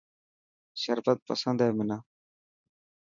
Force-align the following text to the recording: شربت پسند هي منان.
شربت 0.81 1.17
پسند 1.27 1.57
هي 1.65 1.71
منان. 1.77 2.01